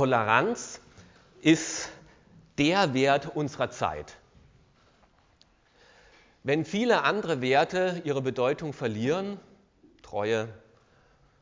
[0.00, 0.80] Toleranz
[1.42, 1.90] ist
[2.56, 4.16] der Wert unserer Zeit.
[6.42, 9.38] Wenn viele andere Werte ihre Bedeutung verlieren,
[10.00, 10.48] Treue,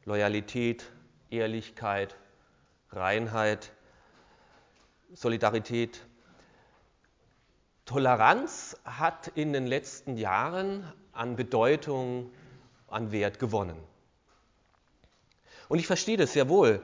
[0.04, 0.90] Loyalität,
[1.31, 2.17] Ehrlichkeit,
[2.90, 3.71] Reinheit,
[5.15, 6.04] Solidarität,
[7.85, 12.33] Toleranz hat in den letzten Jahren an Bedeutung,
[12.88, 13.79] an Wert gewonnen.
[15.69, 16.83] Und ich verstehe das sehr wohl.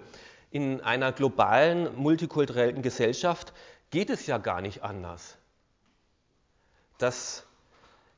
[0.54, 3.52] In einer globalen, multikulturellen Gesellschaft
[3.90, 5.36] geht es ja gar nicht anders,
[6.98, 7.44] dass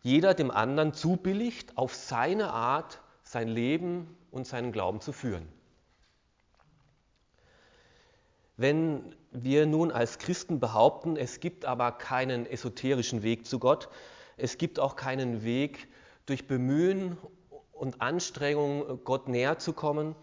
[0.02, 5.48] jeder dem anderen zubilligt, auf seine Art sein Leben und seinen Glauben zu führen.
[8.58, 13.88] Wenn wir nun als Christen behaupten, es gibt aber keinen esoterischen Weg zu Gott,
[14.36, 15.88] es gibt auch keinen Weg
[16.26, 17.16] durch Bemühen
[17.72, 20.14] und Anstrengung, Gott näher zu kommen,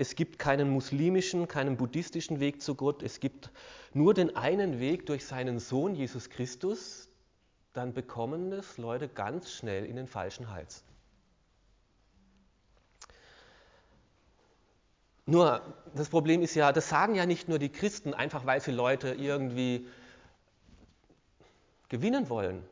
[0.00, 3.50] es gibt keinen muslimischen, keinen buddhistischen Weg zu Gott, es gibt
[3.92, 7.10] nur den einen Weg durch seinen Sohn Jesus Christus,
[7.74, 10.84] dann bekommen es Leute ganz schnell in den falschen Hals.
[15.26, 15.60] Nur
[15.94, 19.10] das Problem ist ja, das sagen ja nicht nur die Christen, einfach weil sie Leute
[19.10, 19.86] irgendwie
[21.90, 22.64] gewinnen wollen,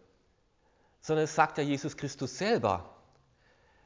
[1.02, 2.88] sondern es sagt ja Jesus Christus selber,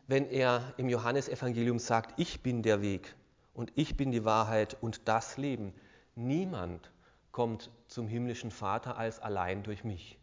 [0.06, 3.16] wenn er im Johannesevangelium sagt, ich bin der Weg
[3.54, 5.74] und ich bin die Wahrheit und das Leben.
[6.14, 6.90] Niemand
[7.30, 10.18] kommt zum himmlischen Vater als allein durch mich.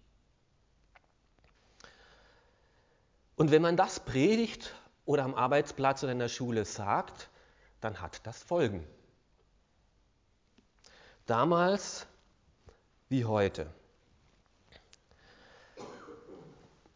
[3.36, 7.30] Und wenn man das predigt oder am Arbeitsplatz oder in der Schule sagt,
[7.82, 8.86] dann hat das Folgen.
[11.26, 12.06] Damals
[13.08, 13.72] wie heute.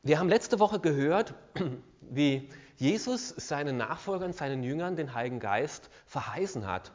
[0.01, 1.33] Wir haben letzte Woche gehört,
[2.01, 2.49] wie
[2.83, 6.91] Jesus seinen Nachfolgern, seinen Jüngern den Heiligen Geist verheißen hat.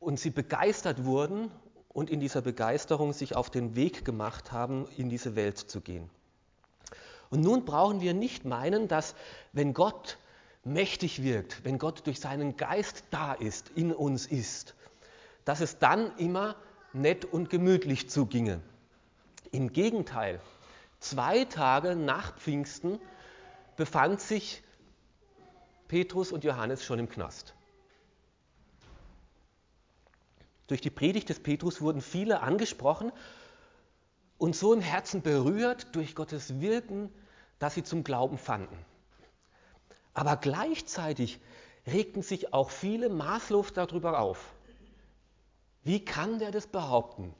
[0.00, 1.50] Und sie begeistert wurden
[1.88, 6.10] und in dieser Begeisterung sich auf den Weg gemacht haben, in diese Welt zu gehen.
[7.30, 9.14] Und nun brauchen wir nicht meinen, dass
[9.54, 10.18] wenn Gott
[10.62, 14.74] mächtig wirkt, wenn Gott durch seinen Geist da ist, in uns ist,
[15.46, 16.54] dass es dann immer
[16.92, 18.60] nett und gemütlich zuginge.
[19.52, 20.38] Im Gegenteil,
[21.00, 23.00] zwei Tage nach Pfingsten
[23.78, 24.62] befand sich
[25.86, 27.54] Petrus und Johannes schon im Knast.
[30.66, 33.12] Durch die Predigt des Petrus wurden viele angesprochen
[34.36, 37.08] und so im Herzen berührt durch Gottes Wirken,
[37.60, 38.76] dass sie zum Glauben fanden.
[40.12, 41.40] Aber gleichzeitig
[41.86, 44.52] regten sich auch viele maßlos darüber auf.
[45.84, 47.32] Wie kann der das behaupten?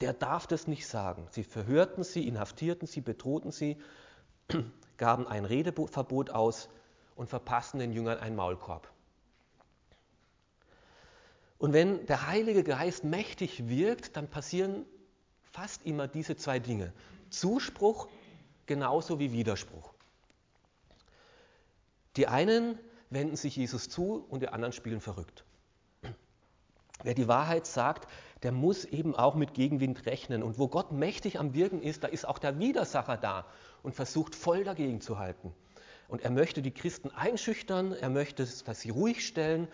[0.00, 1.28] Der darf das nicht sagen.
[1.30, 3.76] Sie verhörten sie, inhaftierten sie, bedrohten sie,
[5.02, 6.68] gaben ein Redeverbot aus
[7.16, 8.88] und verpassten den Jüngern einen Maulkorb.
[11.58, 14.86] Und wenn der Heilige Geist mächtig wirkt, dann passieren
[15.50, 16.92] fast immer diese zwei Dinge.
[17.30, 18.06] Zuspruch
[18.66, 19.92] genauso wie Widerspruch.
[22.14, 22.78] Die einen
[23.10, 25.44] wenden sich Jesus zu und die anderen spielen verrückt.
[27.02, 28.08] Wer die Wahrheit sagt,
[28.44, 30.44] der muss eben auch mit Gegenwind rechnen.
[30.44, 33.46] Und wo Gott mächtig am Wirken ist, da ist auch der Widersacher da
[33.82, 35.52] und versucht voll dagegen zu halten.
[36.08, 39.68] Und er möchte die Christen einschüchtern, er möchte, dass sie ruhig stellen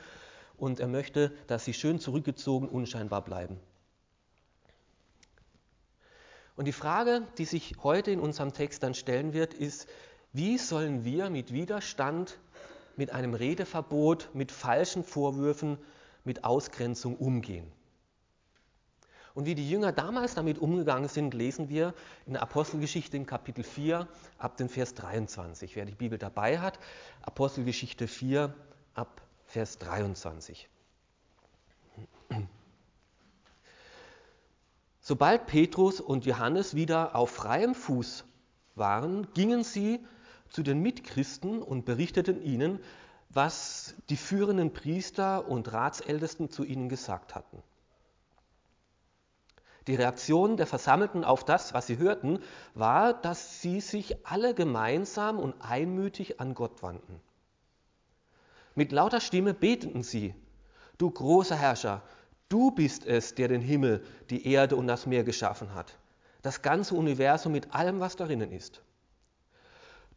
[0.57, 3.59] und er möchte, dass sie schön zurückgezogen, unscheinbar bleiben.
[6.57, 9.89] Und die Frage, die sich heute in unserem Text dann stellen wird, ist,
[10.33, 12.39] wie sollen wir mit Widerstand,
[12.97, 15.79] mit einem Redeverbot, mit falschen Vorwürfen,
[16.25, 17.71] mit Ausgrenzung umgehen?
[19.39, 21.95] Und wie die Jünger damals damit umgegangen sind, lesen wir
[22.27, 25.77] in der Apostelgeschichte im Kapitel 4 ab dem Vers 23.
[25.77, 26.81] Wer die Bibel dabei hat,
[27.23, 28.53] Apostelgeschichte 4
[28.95, 30.69] ab Vers 23.
[35.01, 38.25] Sobald Petrus und Johannes wieder auf freiem Fuß
[38.75, 40.05] waren, gingen sie
[40.49, 42.81] zu den Mitchristen und berichteten ihnen,
[43.29, 47.63] was die führenden Priester und Ratsältesten zu ihnen gesagt hatten.
[49.89, 52.41] Die Reaktion der Versammelten auf das, was sie hörten,
[52.75, 57.21] war, dass sie sich alle gemeinsam und einmütig an Gott wandten.
[58.75, 60.35] Mit lauter Stimme beteten sie,
[60.99, 62.03] du großer Herrscher,
[62.51, 65.99] du bist es, der den Himmel, die Erde und das Meer geschaffen hat,
[66.43, 68.83] das ganze Universum mit allem, was darinnen ist.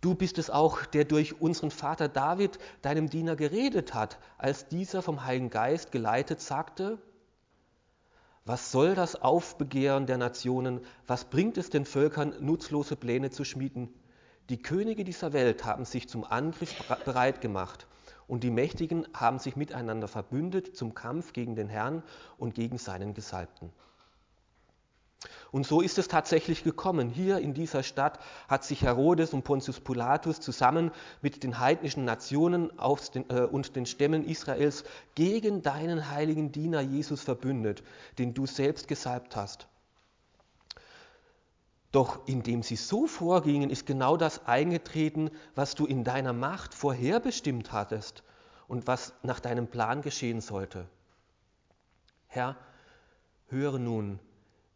[0.01, 5.01] Du bist es auch, der durch unseren Vater David, deinem Diener, geredet hat, als dieser
[5.01, 6.97] vom Heiligen Geist geleitet sagte,
[8.45, 10.81] was soll das Aufbegehren der Nationen?
[11.05, 13.93] Was bringt es den Völkern, nutzlose Pläne zu schmieden?
[14.49, 16.73] Die Könige dieser Welt haben sich zum Angriff
[17.05, 17.88] bereit gemacht
[18.27, 22.01] und die Mächtigen haben sich miteinander verbündet zum Kampf gegen den Herrn
[22.38, 23.71] und gegen seinen Gesalbten.
[25.51, 27.09] Und so ist es tatsächlich gekommen.
[27.09, 30.91] Hier in dieser Stadt hat sich Herodes und Pontius Pilatus zusammen
[31.21, 32.71] mit den heidnischen Nationen
[33.13, 34.83] den, äh, und den Stämmen Israels
[35.13, 37.83] gegen deinen heiligen Diener Jesus verbündet,
[38.18, 39.68] den du selbst gesalbt hast.
[41.91, 47.74] Doch indem sie so vorgingen, ist genau das eingetreten, was du in deiner Macht vorherbestimmt
[47.74, 48.24] hattest
[48.67, 50.88] und was nach deinem Plan geschehen sollte.
[52.27, 52.56] Herr,
[53.50, 54.19] höre nun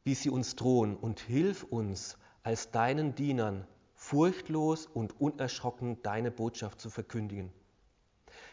[0.06, 6.80] wie sie uns drohen, und hilf uns als deinen Dienern furchtlos und unerschrocken deine Botschaft
[6.80, 7.52] zu verkündigen.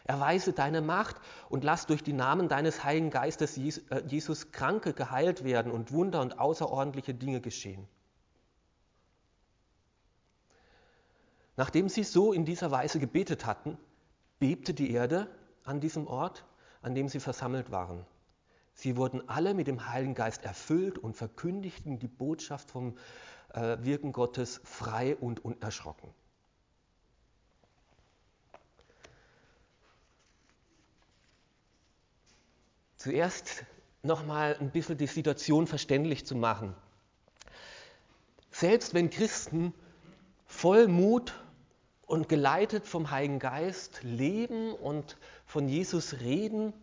[0.03, 5.43] Erweise deine Macht und lass durch die Namen deines Heiligen Geistes äh, Jesus Kranke geheilt
[5.43, 7.87] werden und Wunder und außerordentliche Dinge geschehen.
[11.55, 13.77] Nachdem sie so in dieser Weise gebetet hatten,
[14.39, 15.29] bebte die Erde
[15.63, 16.43] an diesem Ort,
[16.81, 18.05] an dem sie versammelt waren.
[18.73, 22.97] Sie wurden alle mit dem Heiligen Geist erfüllt und verkündigten die Botschaft vom
[23.53, 26.09] äh, Wirken Gottes frei und unerschrocken.
[32.97, 33.65] Zuerst
[34.01, 36.73] nochmal ein bisschen die Situation verständlich zu machen.
[38.49, 39.73] Selbst wenn Christen
[40.45, 41.33] voll Mut
[42.05, 46.73] und geleitet vom Heiligen Geist leben und von Jesus reden,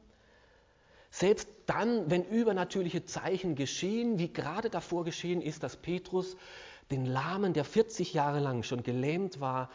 [1.10, 6.36] selbst dann, wenn übernatürliche Zeichen geschehen, wie gerade davor geschehen ist, dass Petrus
[6.90, 9.70] den Lahmen, der 40 Jahre lang schon gelähmt war,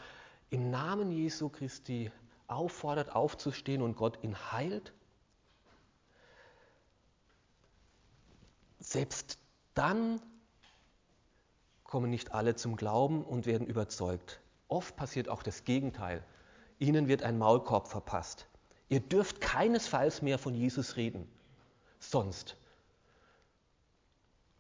[0.50, 2.12] im Namen Jesu Christi
[2.48, 4.94] auffordert, aufzustehen und Gott ihn heilt.
[8.80, 9.40] Selbst
[9.74, 10.22] dann
[11.84, 14.40] kommen nicht alle zum Glauben und werden überzeugt.
[14.68, 16.24] Oft passiert auch das Gegenteil.
[16.80, 18.48] Ihnen wird ein Maulkorb verpasst.
[18.90, 21.28] Ihr dürft keinesfalls mehr von Jesus reden.
[22.00, 22.56] Sonst.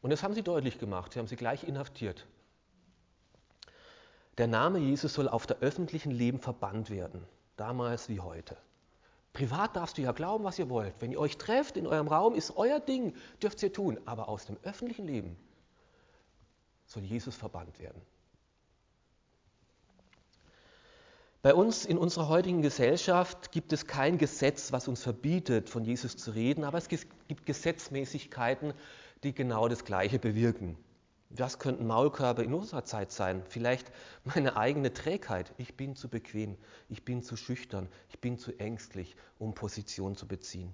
[0.01, 1.13] Und das haben sie deutlich gemacht.
[1.13, 2.25] Sie haben sie gleich inhaftiert.
[4.37, 7.25] Der Name Jesus soll auf der öffentlichen Leben verbannt werden.
[7.55, 8.57] Damals wie heute.
[9.33, 10.93] Privat darfst du ja glauben, was ihr wollt.
[10.99, 13.99] Wenn ihr euch trefft in eurem Raum, ist euer Ding, dürft ihr tun.
[14.05, 15.37] Aber aus dem öffentlichen Leben
[16.85, 18.01] soll Jesus verbannt werden.
[21.45, 26.17] Bei uns in unserer heutigen Gesellschaft gibt es kein Gesetz, was uns verbietet, von Jesus
[26.17, 28.73] zu reden, aber es gibt Gesetzmäßigkeiten,
[29.21, 30.75] die genau das Gleiche bewirken.
[31.29, 33.43] Das könnten Maulkörbe in unserer Zeit sein.
[33.47, 33.91] Vielleicht
[34.23, 35.53] meine eigene Trägheit.
[35.59, 36.57] Ich bin zu bequem,
[36.89, 40.73] ich bin zu schüchtern, ich bin zu ängstlich, um Position zu beziehen.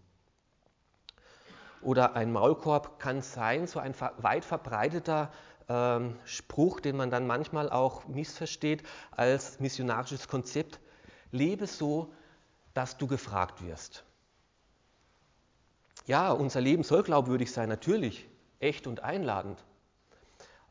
[1.81, 5.33] Oder ein Maulkorb kann sein, so ein weit verbreiteter
[5.71, 10.79] ähm, Spruch, den man dann manchmal auch missversteht als missionarisches Konzept.
[11.31, 12.13] Lebe so,
[12.73, 14.03] dass du gefragt wirst.
[16.05, 18.27] Ja, unser Leben soll glaubwürdig sein, natürlich,
[18.59, 19.63] echt und einladend.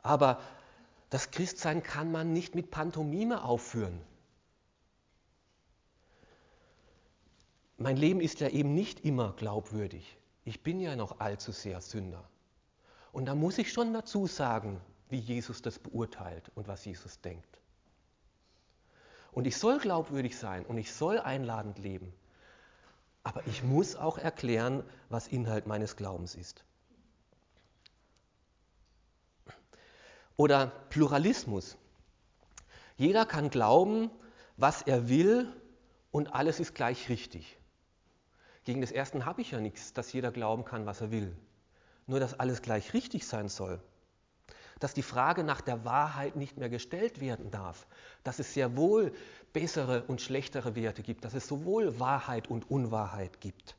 [0.02, 0.40] Aber
[1.08, 4.00] das Christsein kann man nicht mit Pantomime aufführen.
[7.78, 10.18] Mein Leben ist ja eben nicht immer glaubwürdig.
[10.44, 12.28] Ich bin ja noch allzu sehr Sünder.
[13.12, 14.80] Und da muss ich schon dazu sagen,
[15.10, 17.60] wie Jesus das beurteilt und was Jesus denkt.
[19.32, 22.12] Und ich soll glaubwürdig sein und ich soll einladend leben.
[23.22, 26.64] Aber ich muss auch erklären, was Inhalt meines Glaubens ist.
[30.36, 31.76] Oder Pluralismus.
[32.96, 34.10] Jeder kann glauben,
[34.56, 35.52] was er will
[36.10, 37.58] und alles ist gleich richtig.
[38.64, 41.36] Gegen das Ersten habe ich ja nichts, dass jeder glauben kann, was er will.
[42.06, 43.82] Nur dass alles gleich richtig sein soll
[44.80, 47.86] dass die Frage nach der Wahrheit nicht mehr gestellt werden darf,
[48.24, 49.12] dass es sehr wohl
[49.52, 53.76] bessere und schlechtere Werte gibt, dass es sowohl Wahrheit und Unwahrheit gibt.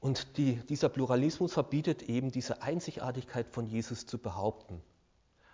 [0.00, 4.80] Und die, dieser Pluralismus verbietet eben diese Einzigartigkeit von Jesus zu behaupten.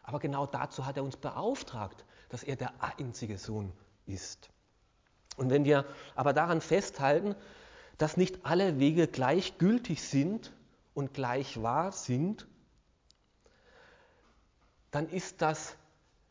[0.02, 3.72] Aber genau dazu hat er uns beauftragt, dass er der einzige Sohn
[4.06, 4.50] ist.
[5.36, 7.34] Und wenn wir aber daran festhalten,
[7.98, 10.52] dass nicht alle Wege gleichgültig sind
[10.92, 12.46] und gleich wahr sind,
[14.94, 15.74] dann ist das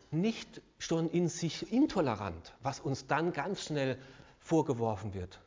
[0.09, 3.99] nicht schon in sich intolerant, was uns dann ganz schnell
[4.39, 5.41] vorgeworfen wird.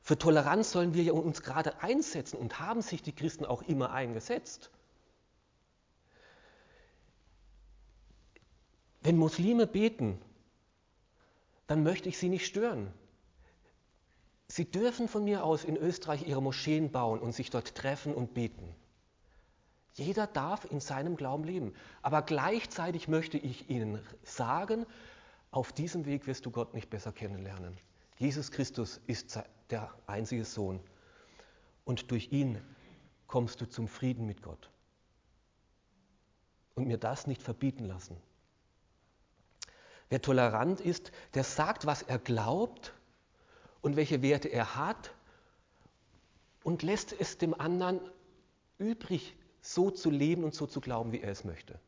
[0.00, 3.90] Für Toleranz sollen wir ja uns gerade einsetzen und haben sich die Christen auch immer
[3.90, 4.70] eingesetzt.
[9.00, 10.20] Wenn Muslime beten,
[11.66, 12.92] dann möchte ich sie nicht stören.
[14.46, 18.32] Sie dürfen von mir aus in Österreich ihre Moscheen bauen und sich dort treffen und
[18.32, 18.76] beten.
[19.94, 21.74] Jeder darf in seinem Glauben leben.
[22.02, 24.86] Aber gleichzeitig möchte ich Ihnen sagen,
[25.50, 27.76] auf diesem Weg wirst du Gott nicht besser kennenlernen.
[28.18, 29.38] Jesus Christus ist
[29.70, 30.80] der einzige Sohn.
[31.84, 32.60] Und durch ihn
[33.28, 34.70] kommst du zum Frieden mit Gott.
[36.74, 38.16] Und mir das nicht verbieten lassen.
[40.08, 42.92] Wer tolerant ist, der sagt, was er glaubt
[43.80, 45.14] und welche Werte er hat
[46.64, 48.00] und lässt es dem anderen
[48.78, 51.78] übrig, so zu leben und so zu glauben, wie er es möchte.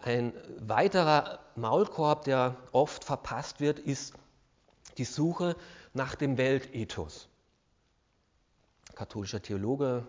[0.00, 4.14] Ein weiterer Maulkorb, der oft verpasst wird, ist
[4.96, 5.56] die Suche
[5.92, 7.28] nach dem Weltethos.
[8.94, 10.06] Katholischer Theologe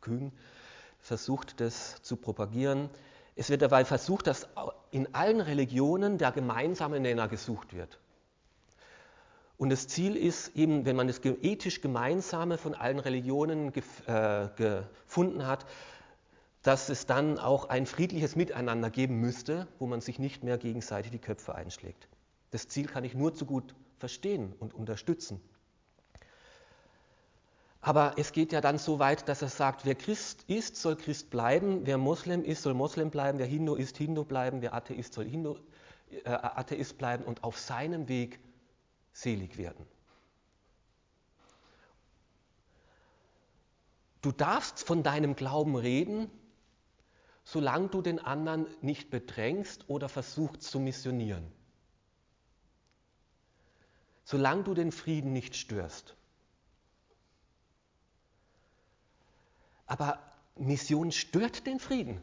[0.00, 0.32] Kühn
[0.98, 2.88] versucht das zu propagieren.
[3.36, 4.48] Es wird dabei versucht, dass
[4.90, 7.98] in allen Religionen der gemeinsame Nenner gesucht wird.
[9.60, 13.74] Und das Ziel ist eben, wenn man das ethisch Gemeinsame von allen Religionen
[14.06, 15.66] äh, gefunden hat,
[16.62, 21.10] dass es dann auch ein friedliches Miteinander geben müsste, wo man sich nicht mehr gegenseitig
[21.10, 22.08] die Köpfe einschlägt.
[22.52, 25.42] Das Ziel kann ich nur zu gut verstehen und unterstützen.
[27.82, 31.28] Aber es geht ja dann so weit, dass er sagt, wer Christ ist, soll Christ
[31.28, 35.26] bleiben, wer Moslem ist, soll Moslem bleiben, wer Hindu ist, Hindu bleiben, wer Atheist soll
[35.26, 35.56] Hindu,
[36.24, 38.40] äh, Atheist bleiben und auf seinem Weg
[39.12, 39.86] selig werden.
[44.22, 46.30] Du darfst von deinem Glauben reden,
[47.44, 51.50] solange du den anderen nicht bedrängst oder versuchst zu missionieren.
[54.24, 56.16] Solange du den Frieden nicht störst.
[59.86, 60.20] Aber
[60.54, 62.20] Mission stört den Frieden.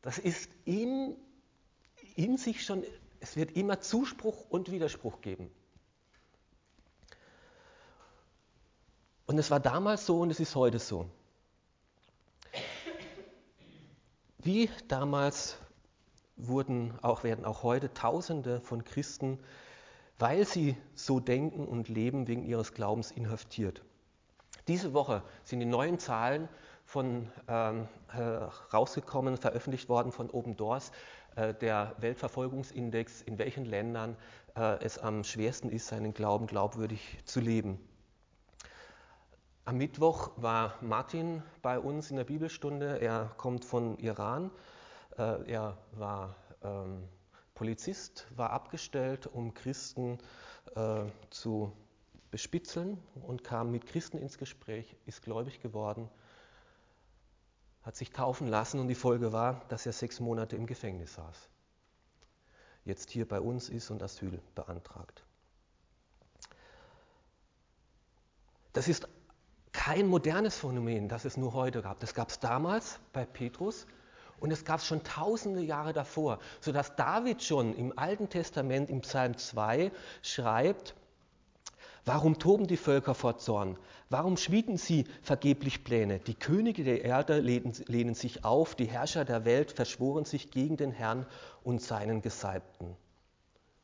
[0.00, 1.16] Das ist in,
[2.14, 2.84] in sich schon
[3.24, 5.50] es wird immer Zuspruch und Widerspruch geben.
[9.24, 11.08] Und es war damals so und es ist heute so.
[14.36, 15.56] Wie damals
[16.36, 19.38] wurden auch, werden auch heute Tausende von Christen,
[20.18, 23.82] weil sie so denken und leben, wegen ihres Glaubens inhaftiert.
[24.68, 26.46] Diese Woche sind die neuen Zahlen
[26.84, 30.92] von, ähm, äh, rausgekommen, veröffentlicht worden von Open Doors,
[31.36, 34.16] der Weltverfolgungsindex, in welchen Ländern
[34.56, 37.78] äh, es am schwersten ist, seinen Glauben glaubwürdig zu leben.
[39.64, 43.00] Am Mittwoch war Martin bei uns in der Bibelstunde.
[43.00, 44.50] Er kommt von Iran.
[45.16, 47.08] Äh, er war ähm,
[47.54, 50.18] Polizist, war abgestellt, um Christen
[50.76, 51.72] äh, zu
[52.30, 56.08] bespitzeln und kam mit Christen ins Gespräch, ist gläubig geworden
[57.84, 61.48] hat sich taufen lassen und die Folge war, dass er sechs Monate im Gefängnis saß.
[62.84, 65.22] Jetzt hier bei uns ist und Asyl beantragt.
[68.72, 69.06] Das ist
[69.72, 72.00] kein modernes Phänomen, das es nur heute gab.
[72.00, 73.86] Das gab es damals bei Petrus
[74.40, 79.02] und es gab es schon tausende Jahre davor, sodass David schon im Alten Testament im
[79.02, 80.94] Psalm 2 schreibt,
[82.06, 83.78] Warum toben die Völker vor Zorn?
[84.10, 86.18] Warum schmieden sie vergeblich Pläne?
[86.18, 90.92] Die Könige der Erde lehnen sich auf, die Herrscher der Welt verschworen sich gegen den
[90.92, 91.26] Herrn
[91.62, 92.94] und seinen Gesalbten.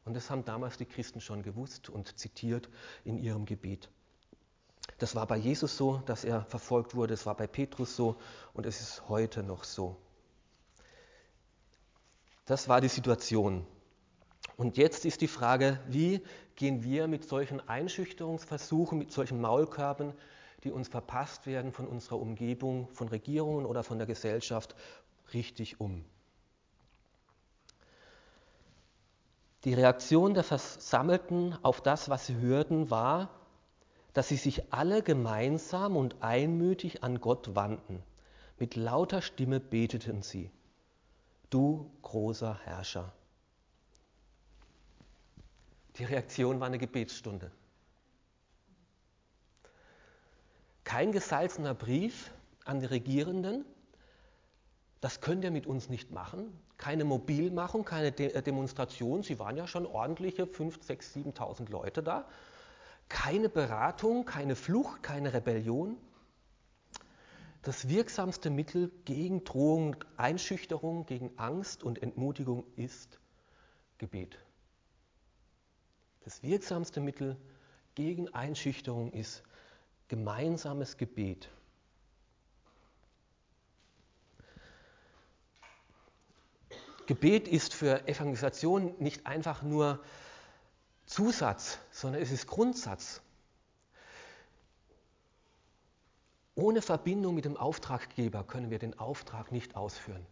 [0.04, 2.68] Und das haben damals die Christen schon gewusst und zitiert
[3.04, 3.88] in ihrem Gebet.
[4.98, 8.16] Das war bei Jesus so, dass er verfolgt wurde, es war bei Petrus so
[8.52, 9.96] und es ist heute noch so.
[12.44, 13.66] Das war die Situation.
[14.56, 16.20] Und jetzt ist die Frage, wie
[16.60, 20.12] gehen wir mit solchen Einschüchterungsversuchen, mit solchen Maulkörben,
[20.62, 24.74] die uns verpasst werden von unserer Umgebung, von Regierungen oder von der Gesellschaft,
[25.32, 26.04] richtig um?
[29.64, 33.30] Die Reaktion der Versammelten auf das, was sie hörten, war,
[34.12, 38.02] dass sie sich alle gemeinsam und einmütig an Gott wandten.
[38.58, 40.50] Mit lauter Stimme beteten sie,
[41.48, 43.14] du großer Herrscher.
[45.96, 47.50] Die Reaktion war eine Gebetsstunde.
[50.84, 52.32] Kein gesalzener Brief
[52.64, 53.64] an die Regierenden,
[55.00, 56.52] das könnt ihr mit uns nicht machen.
[56.76, 59.22] Keine Mobilmachung, keine De äh, Demonstration.
[59.22, 62.28] Sie waren ja schon ordentliche 5, 6, 7.000 Leute da.
[63.08, 65.96] Keine Beratung, keine Flucht, keine Rebellion.
[67.62, 73.20] Das wirksamste Mittel gegen Drohung, Einschüchterung, gegen Angst und Entmutigung ist
[73.98, 74.38] Gebet.
[76.24, 77.36] Das wirksamste Mittel
[77.94, 79.42] gegen Einschüchterung ist
[80.08, 81.48] gemeinsames Gebet.
[87.06, 90.00] Gebet ist für Evangelisation nicht einfach nur
[91.06, 93.20] Zusatz, sondern es ist Grundsatz.
[96.54, 100.24] Ohne Verbindung mit dem Auftraggeber können wir den Auftrag nicht ausführen.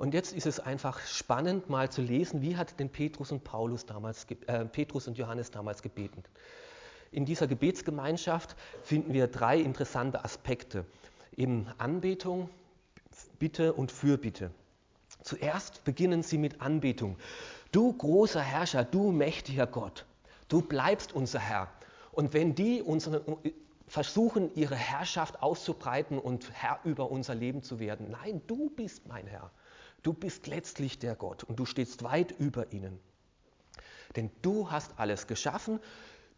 [0.00, 3.84] Und jetzt ist es einfach spannend, mal zu lesen, wie hat denn Petrus und Paulus
[3.84, 6.24] damals, äh, Petrus und Johannes damals gebeten.
[7.12, 10.86] In dieser Gebetsgemeinschaft finden wir drei interessante Aspekte.
[11.36, 12.48] Eben Anbetung,
[13.38, 14.50] Bitte und Fürbitte.
[15.22, 17.18] Zuerst beginnen sie mit Anbetung.
[17.70, 20.06] Du großer Herrscher, du mächtiger Gott,
[20.48, 21.68] du bleibst unser Herr.
[22.10, 23.22] Und wenn die unsere,
[23.86, 29.26] versuchen, ihre Herrschaft auszubreiten und Herr über unser Leben zu werden, nein, du bist mein
[29.26, 29.50] Herr.
[30.02, 32.98] Du bist letztlich der Gott und du stehst weit über ihnen.
[34.16, 35.78] Denn du hast alles geschaffen,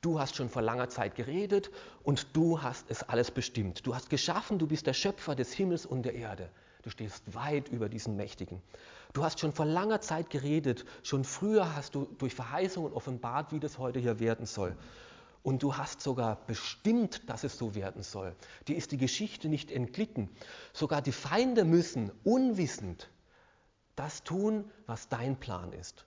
[0.01, 1.71] du hast schon vor langer Zeit geredet
[2.03, 3.87] und du hast es alles bestimmt.
[3.87, 6.51] Du hast geschaffen, du bist der Schöpfer des Himmels und der Erde.
[6.83, 8.61] Du stehst weit über diesen Mächtigen.
[9.13, 13.61] Du hast schon vor langer Zeit geredet, schon früher hast du durch Verheißungen offenbart, wie
[13.61, 14.77] das heute hier werden soll.
[15.45, 18.35] Und du hast sogar bestimmt, dass es so werden soll.
[18.69, 20.29] Dir ist die Geschichte nicht entglitten.
[20.73, 23.09] Sogar die Feinde müssen unwissend
[23.97, 26.07] das tun, was dein Plan ist.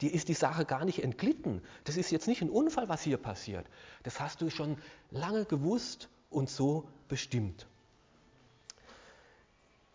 [0.00, 1.62] Dir ist die Sache gar nicht entglitten.
[1.84, 3.66] Das ist jetzt nicht ein Unfall, was hier passiert.
[4.02, 4.76] Das hast du schon
[5.10, 7.66] lange gewusst und so bestimmt.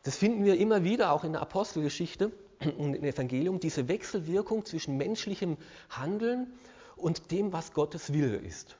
[0.03, 2.31] Das finden wir immer wieder auch in der Apostelgeschichte
[2.77, 5.57] und im Evangelium, diese Wechselwirkung zwischen menschlichem
[5.89, 6.53] Handeln
[6.95, 8.77] und dem, was Gottes Wille ist.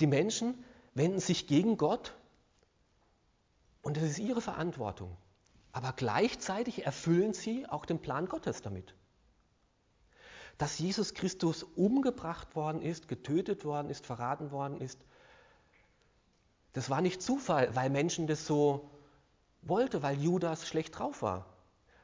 [0.00, 0.64] Die Menschen
[0.94, 2.14] wenden sich gegen Gott
[3.82, 5.16] und es ist ihre Verantwortung.
[5.72, 8.94] Aber gleichzeitig erfüllen sie auch den Plan Gottes damit.
[10.58, 15.04] Dass Jesus Christus umgebracht worden ist, getötet worden ist, verraten worden ist,
[16.74, 18.90] das war nicht Zufall, weil Menschen das so
[19.62, 21.46] wollte, weil Judas schlecht drauf war.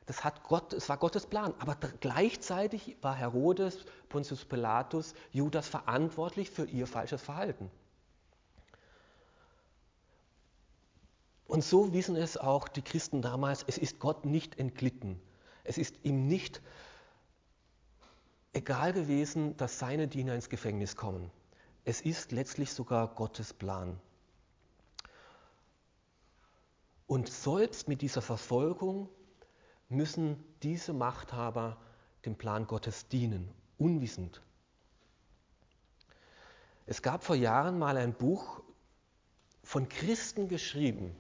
[0.07, 1.55] Das hat Gott, es war Gottes Plan.
[1.59, 7.71] Aber gleichzeitig war Herodes, Pontius Pilatus, Judas verantwortlich für ihr falsches Verhalten.
[11.49, 15.21] Und so wissen es auch die Christen damals, es ist Gott nicht entglitten.
[15.65, 16.61] Es ist ihm nicht
[18.53, 21.31] egal gewesen, dass seine Diener ins Gefängnis kommen.
[21.87, 23.99] Es ist letztlich sogar Gottes Plan.
[27.07, 29.09] Und selbst mit dieser Verfolgung
[29.89, 31.79] müssen diese Machthaber
[32.27, 34.43] dem Plan Gottes dienen, unwissend.
[36.85, 38.61] Es gab vor Jahren mal ein Buch
[39.63, 41.17] von Christen geschrieben,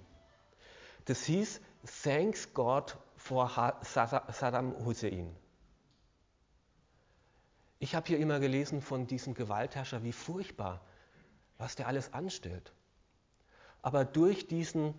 [1.09, 1.61] das hieß
[2.03, 3.49] Thanks God for
[3.83, 5.35] Saddam Hussein.
[7.79, 10.83] Ich habe hier immer gelesen von diesem Gewaltherrscher, wie furchtbar,
[11.57, 12.75] was der alles anstellt.
[13.81, 14.95] Aber durch diesen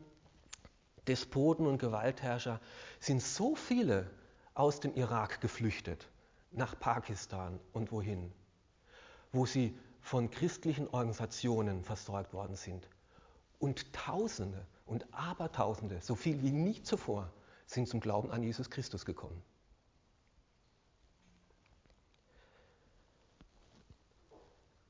[1.07, 2.59] Despoten und Gewaltherrscher
[2.99, 4.09] sind so viele
[4.55, 6.09] aus dem Irak geflüchtet,
[6.51, 8.31] nach Pakistan und wohin,
[9.31, 12.87] wo sie von christlichen Organisationen versorgt worden sind.
[13.59, 17.31] Und Tausende und Abertausende, so viel wie nie zuvor,
[17.67, 19.41] sind zum Glauben an Jesus Christus gekommen.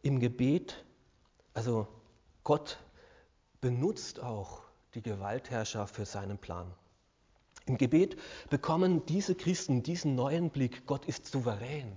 [0.02, 0.86] Im Gebet,
[1.54, 1.86] also
[2.46, 2.80] Gott
[3.60, 4.62] benutzt auch
[4.94, 6.74] die Gewaltherrscher für seinen Plan.
[7.66, 8.18] Im Gebet
[8.50, 11.94] bekommen diese Christen diesen neuen Blick, Gott ist souverän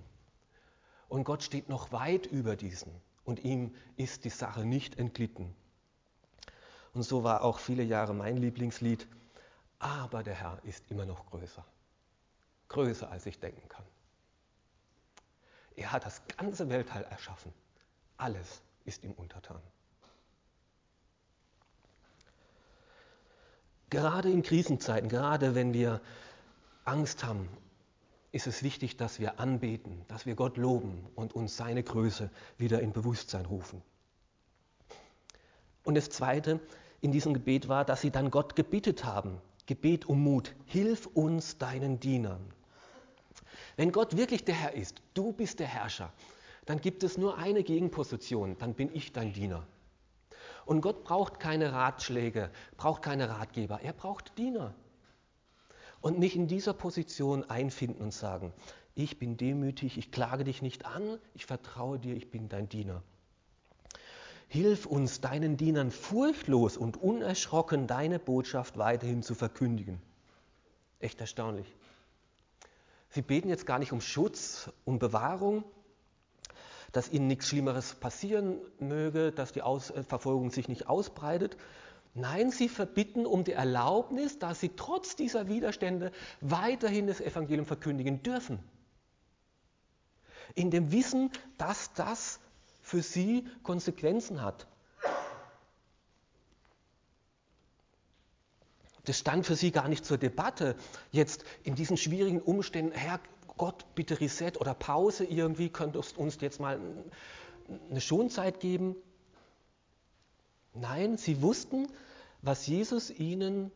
[1.09, 5.55] und Gott steht noch weit über diesen und ihm ist die Sache nicht entglitten.
[6.95, 9.07] Und so war auch viele Jahre mein Lieblingslied.
[9.79, 11.65] Aber der Herr ist immer noch größer.
[12.69, 13.85] Größer als ich denken kann.
[15.75, 17.53] Er hat das ganze Weltteil erschaffen.
[18.17, 19.61] Alles ist ihm untertan.
[23.91, 26.01] Gerade in Krisenzeiten, gerade wenn wir
[26.85, 27.49] Angst haben,
[28.33, 32.81] ist es wichtig, dass wir anbeten, dass wir Gott loben und uns seine Größe wieder
[32.81, 33.83] in Bewusstsein rufen.
[35.85, 36.61] Und das Zweite,
[37.03, 39.39] in diesem Gebet war, dass sie dann Gott gebittet haben.
[39.67, 40.55] Gebet um Mut.
[40.65, 42.41] Hilf uns deinen Dienern.
[43.77, 46.13] Wenn Gott wirklich der Herr ist, du bist der Herrscher,
[46.65, 49.67] dann gibt es nur eine Gegenposition, dann bin ich dein Diener.
[50.65, 54.75] Und Gott braucht keine Ratschläge, braucht keine Ratgeber, er braucht Diener.
[56.01, 58.53] Und mich in dieser Position einfinden und sagen,
[58.95, 63.03] ich bin demütig, ich klage dich nicht an, ich vertraue dir, ich bin dein Diener.
[64.53, 69.99] Hilf uns, deinen Dienern furchtlos und unerschrocken deine Botschaft weiterhin zu verkündigen.
[70.99, 71.75] Echt erstaunlich.
[73.09, 75.65] Sie beten jetzt gar nicht um Schutz, um Bewahrung,
[76.93, 81.57] dass ihnen nichts Schlimmeres passieren möge, dass die Aus äh, Verfolgung sich nicht ausbreitet.
[82.13, 86.13] Nein, sie verbitten um die Erlaubnis, dass sie trotz dieser Widerstände
[86.43, 88.59] weiterhin das Evangelium verkündigen dürfen.
[90.55, 92.39] In dem Wissen, dass das
[92.93, 94.67] für sie Konsequenzen hat.
[99.07, 100.77] Das stand für sie gar nicht zur Debatte.
[101.11, 103.19] Jetzt in diesen schwierigen Umständen, Herr
[103.57, 106.79] Gott, bitte Reset oder Pause irgendwie, könntest du uns jetzt mal
[107.89, 108.95] eine Schonzeit geben?
[110.75, 111.89] Nein, sie wussten,
[112.43, 113.73] was Jesus ihnen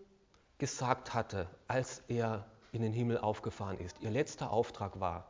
[0.58, 3.96] gesagt hatte, als er in den Himmel aufgefahren ist.
[4.02, 5.26] Ihr letzter Auftrag war,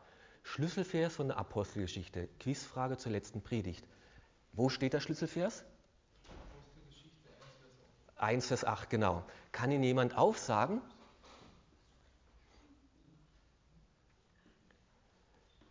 [0.46, 3.84] Schlüsselvers von der Apostelgeschichte, Quizfrage zur letzten Predigt.
[4.52, 5.64] Wo steht der Schlüsselvers?
[8.14, 9.24] 1, Vers 8, genau.
[9.50, 10.80] Kann ihn jemand aufsagen?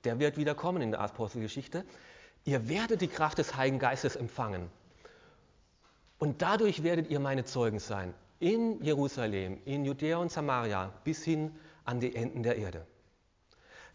[0.04, 1.86] Der wird wieder kommen in der Apostelgeschichte.
[2.44, 4.70] Ihr werdet die Kraft des Heiligen Geistes empfangen.
[6.20, 8.14] Und dadurch werdet ihr meine Zeugen sein.
[8.40, 12.86] In Jerusalem, in Judäa und Samaria bis hin an die Enden der Erde.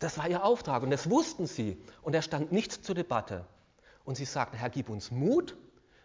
[0.01, 1.81] Das war ihr Auftrag und das wussten sie.
[2.03, 3.47] Und er stand nicht zur Debatte.
[4.05, 5.57] Und sie sagten, Herr, gib uns Mut,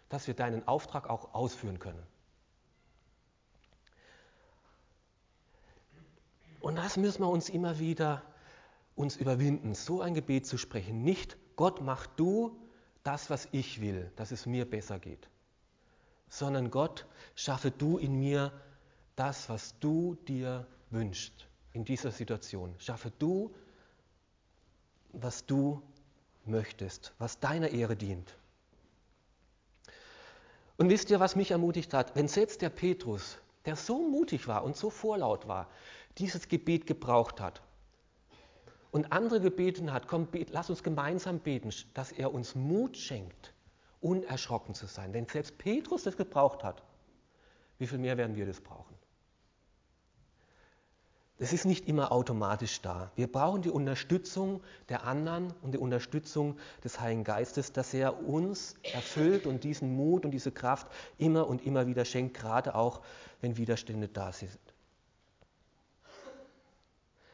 [0.08, 2.06] dass wir deinen Auftrag auch ausführen können.
[6.60, 8.22] Und das müssen wir uns immer wieder
[8.96, 11.02] uns überwinden, so ein Gebet zu sprechen.
[11.02, 12.58] Nicht, Gott, mach du
[13.02, 15.28] das, was ich will, dass es mir besser geht,
[16.28, 18.52] sondern Gott, schaffe du in mir
[19.14, 22.74] das, was du dir wünschst in dieser Situation.
[22.78, 23.54] Schaffe du,
[25.22, 25.82] was du
[26.44, 28.36] möchtest, was deiner Ehre dient.
[30.76, 32.14] Und wisst ihr, was mich ermutigt hat?
[32.14, 35.68] Wenn selbst der Petrus, der so mutig war und so vorlaut war,
[36.18, 37.62] dieses Gebet gebraucht hat
[38.90, 43.52] und andere gebeten hat, komm, lass uns gemeinsam beten, dass er uns Mut schenkt,
[44.00, 45.12] unerschrocken zu sein.
[45.12, 46.82] Wenn selbst Petrus das gebraucht hat,
[47.78, 48.94] wie viel mehr werden wir das brauchen?
[51.38, 53.10] Das ist nicht immer automatisch da.
[53.14, 58.74] Wir brauchen die Unterstützung der anderen und die Unterstützung des Heiligen Geistes, dass er uns
[58.82, 60.86] erfüllt und diesen Mut und diese Kraft
[61.18, 63.02] immer und immer wieder schenkt, gerade auch
[63.42, 64.58] wenn Widerstände da sind.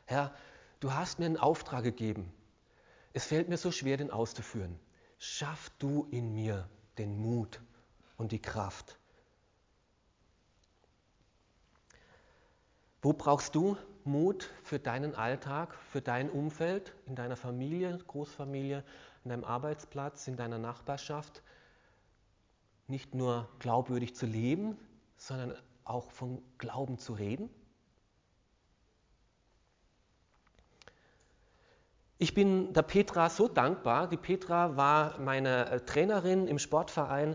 [0.06, 0.34] Herr,
[0.80, 2.32] du hast mir einen Auftrag gegeben.
[3.12, 4.80] Es fällt mir so schwer, den auszuführen.
[5.18, 7.60] Schaff du in mir den Mut
[8.16, 8.98] und die Kraft.
[13.00, 18.84] Wo brauchst du Mut für deinen Alltag, für dein Umfeld, in deiner Familie, Großfamilie,
[19.24, 21.42] in deinem Arbeitsplatz, in deiner Nachbarschaft?
[22.88, 24.76] Nicht nur glaubwürdig zu leben,
[25.16, 27.48] sondern auch von Glauben zu reden?
[32.22, 34.06] Ich bin der Petra so dankbar.
[34.06, 37.34] Die Petra war meine äh, Trainerin im Sportverein,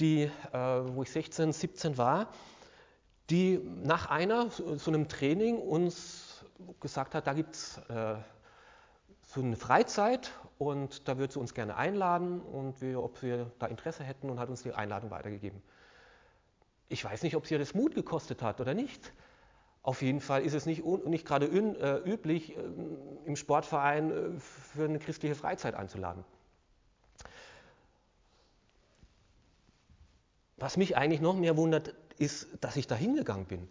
[0.00, 2.28] die, äh, wo ich 16, 17 war,
[3.30, 6.44] die nach einer so einem Training uns
[6.80, 8.16] gesagt hat, da gibt es äh,
[9.22, 13.66] so eine Freizeit und da würde sie uns gerne einladen und wir, ob wir da
[13.66, 15.62] Interesse hätten und hat uns die Einladung weitergegeben.
[16.88, 19.12] Ich weiß nicht, ob sie das Mut gekostet hat oder nicht.
[19.82, 22.60] Auf jeden Fall ist es nicht, nicht gerade äh, üblich, äh,
[23.24, 26.24] im Sportverein äh, für eine christliche Freizeit einzuladen.
[30.58, 33.68] Was mich eigentlich noch mehr wundert, ist, dass ich da hingegangen bin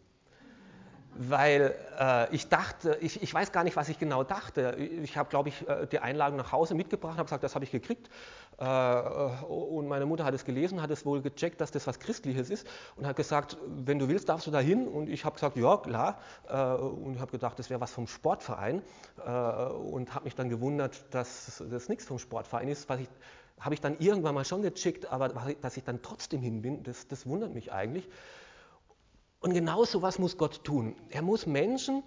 [1.13, 4.75] weil äh, ich dachte, ich, ich, weiß gar nicht, was ich genau dachte.
[4.77, 7.71] Ich habe, glaube ich, äh, die Einladung nach Hause mitgebracht, habe gesagt, das habe ich
[7.71, 8.10] gekriegt.
[8.58, 12.49] Äh, und meine Mutter hat es gelesen, hat es wohl gecheckt, dass das was Christliches
[12.49, 14.88] ist und hat gesagt, wenn du willst, darfst du da hin.
[14.88, 16.19] Und ich habe gesagt, ja, klar.
[16.47, 18.82] Äh, und habe gedacht, das wäre was vom Sportverein
[19.25, 22.88] äh, und habe mich dann gewundert, dass das nichts vom Sportverein ist.
[22.88, 23.10] Was ich,
[23.62, 27.08] habe ich dann irgendwann mal schon gecheckt, aber dass ich dann trotzdem hin bin, das,
[27.08, 28.10] das wundert mich eigentlich.
[29.39, 30.95] Und genau so was muss Gott tun.
[31.10, 32.04] Er muss Menschen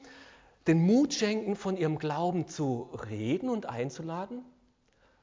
[0.66, 4.44] den Mut schenken, von ihrem Glauben zu reden und einzuladen.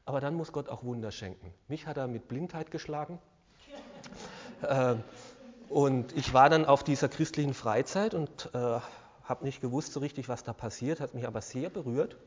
[0.05, 1.53] Aber dann muss Gott auch Wunder schenken.
[1.67, 3.19] Mich hat er mit Blindheit geschlagen.
[4.61, 4.95] äh,
[5.69, 8.79] und ich war dann auf dieser christlichen Freizeit und äh,
[9.23, 12.17] habe nicht gewusst so richtig, was da passiert, hat mich aber sehr berührt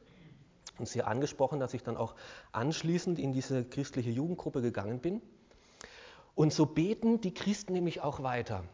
[0.80, 2.14] sehr angesprochen, dass ich dann auch
[2.52, 5.22] anschließend in diese christliche Jugendgruppe gegangen bin.
[6.34, 8.64] Und so beten die Christen nämlich auch weiter.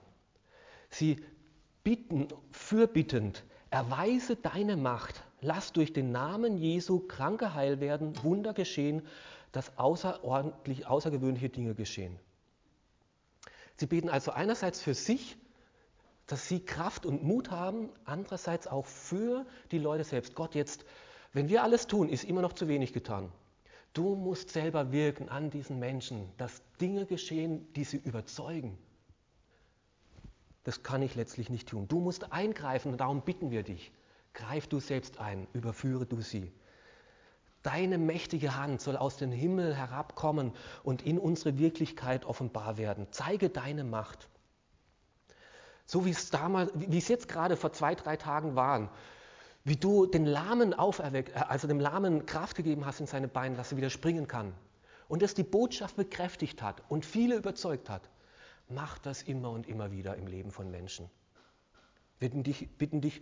[0.89, 1.23] Sie
[1.85, 9.03] bitten, fürbittend, erweise deine Macht, lass durch den Namen Jesu Kranke heil werden, Wunder geschehen,
[9.53, 12.19] dass außerordentlich außergewöhnliche Dinge geschehen.
[13.77, 15.37] Sie beten also einerseits für sich,
[16.27, 20.35] dass sie Kraft und Mut haben, andererseits auch für die Leute selbst.
[20.35, 20.85] Gott, jetzt,
[21.33, 23.31] wenn wir alles tun, ist immer noch zu wenig getan.
[23.93, 28.79] Du musst selber wirken an diesen Menschen, dass Dinge geschehen, die sie überzeugen,
[30.64, 31.88] das kann ich letztlich nicht tun.
[31.88, 33.93] Du musst eingreifen und darum bitten wir dich.
[34.35, 36.53] Greif du selbst ein, überführe du sie.
[37.62, 43.07] Deine mächtige Hand soll aus dem Himmel herabkommen und in unsere Wirklichkeit offenbar werden.
[43.11, 44.29] Zeige deine Macht.
[45.87, 48.88] So wie es damals, wie es jetzt gerade vor zwei, drei Tagen waren,
[49.64, 53.57] wie du den Lahmen auferweckt, äh, also dem Lahmen Kraft gegeben hast in seine Beine,
[53.57, 54.53] dass er wieder springen kann.
[55.09, 58.09] Und es die Botschaft bekräftigt hat und viele überzeugt hat.
[58.68, 61.11] Mach das immer und immer wieder im Leben von Menschen.
[62.20, 63.20] Wir bitten dich, bitten dich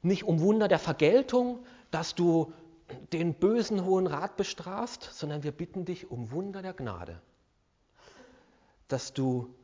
[0.00, 2.52] nicht um Wunder der Vergeltung, dass du
[3.12, 7.20] den bösen Hohen Rat bestrafst, sondern wir bitten dich um Wunder der Gnade,
[8.88, 9.54] dass du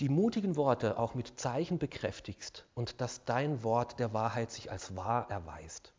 [0.00, 4.96] die mutigen Worte auch mit Zeichen bekräftigst und dass dein Wort der Wahrheit sich als
[4.96, 5.92] wahr erweist.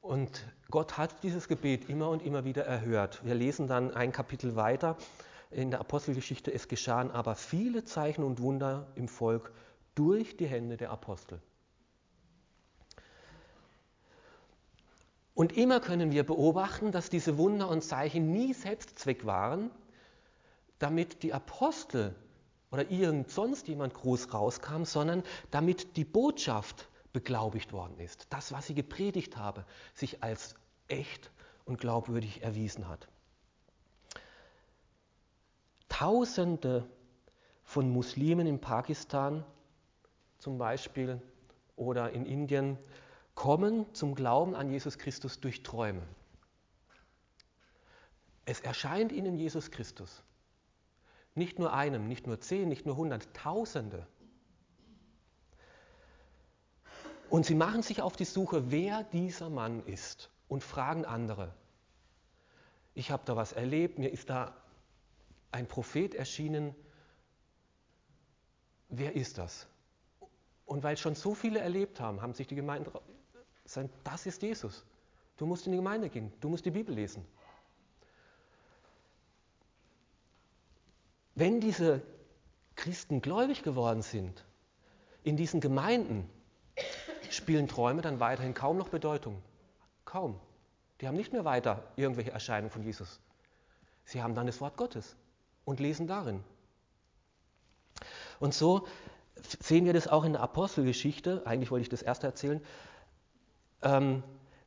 [0.00, 3.24] Und Gott hat dieses Gebet immer und immer wieder erhört.
[3.24, 4.96] Wir lesen dann ein Kapitel weiter
[5.50, 9.52] in der Apostelgeschichte, es geschahen aber viele Zeichen und Wunder im Volk
[9.94, 11.40] durch die Hände der Apostel.
[15.34, 19.70] Und immer können wir beobachten, dass diese Wunder und Zeichen nie Selbstzweck waren,
[20.78, 22.14] damit die Apostel
[22.70, 28.26] oder irgend sonst jemand groß rauskam, sondern damit die Botschaft beglaubigt worden ist.
[28.30, 30.54] Das, was sie gepredigt habe, sich als
[30.88, 31.30] echt
[31.64, 33.08] und glaubwürdig erwiesen hat.
[35.88, 36.86] Tausende
[37.64, 39.44] von Muslimen in Pakistan
[40.38, 41.20] zum Beispiel
[41.74, 42.78] oder in Indien
[43.34, 46.02] kommen zum Glauben an Jesus Christus durch Träume.
[48.44, 50.22] Es erscheint ihnen Jesus Christus.
[51.36, 54.06] Nicht nur einem, nicht nur zehn, nicht nur hundert, Tausende.
[57.28, 61.52] Und sie machen sich auf die Suche, wer dieser Mann ist und fragen andere.
[62.94, 64.56] Ich habe da was erlebt, mir ist da
[65.52, 66.74] ein Prophet erschienen.
[68.88, 69.66] Wer ist das?
[70.64, 72.90] Und weil schon so viele erlebt haben, haben sich die Gemeinden
[74.04, 74.86] das ist Jesus.
[75.36, 77.26] Du musst in die Gemeinde gehen, du musst die Bibel lesen.
[81.36, 82.02] Wenn diese
[82.76, 84.44] Christen gläubig geworden sind,
[85.22, 86.28] in diesen Gemeinden
[87.30, 89.42] spielen Träume dann weiterhin kaum noch Bedeutung.
[90.06, 90.40] Kaum.
[91.00, 93.20] Die haben nicht mehr weiter irgendwelche Erscheinungen von Jesus.
[94.04, 95.14] Sie haben dann das Wort Gottes
[95.66, 96.42] und lesen darin.
[98.40, 98.86] Und so
[99.60, 102.64] sehen wir das auch in der Apostelgeschichte, eigentlich wollte ich das erste erzählen,
[103.82, 104.22] ähm,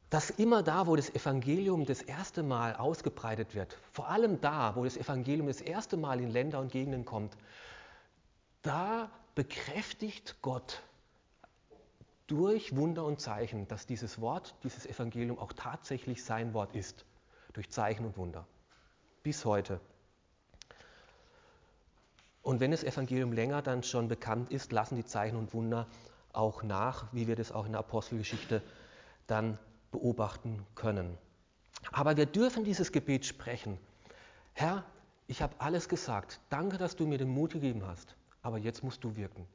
[0.10, 4.84] dass immer da, wo das Evangelium das erste Mal ausgebreitet wird, vor allem da, wo
[4.84, 7.38] das Evangelium das erste Mal in Länder und Gegenden kommt,
[8.64, 10.82] da bekräftigt Gott
[12.28, 17.06] durch Wunder und Zeichen, dass dieses Wort, dieses Evangelium auch tatsächlich sein Wort ist,
[17.54, 18.46] durch Zeichen und Wunder.
[19.24, 19.80] Bis heute.
[22.42, 25.88] Und wenn das Evangelium länger dann schon bekannt ist, lassen die Zeichen und Wunder
[26.34, 28.62] auch nach, wie wir das auch in der Apostelgeschichte
[29.28, 29.60] dann
[29.92, 31.18] beobachten können.
[31.92, 33.78] Aber wir dürfen dieses Gebet sprechen.
[34.54, 34.84] Herr,
[35.28, 36.40] ich habe alles gesagt.
[36.50, 38.16] Danke, dass du mir den Mut gegeben hast.
[38.42, 39.46] Aber jetzt musst du wirken.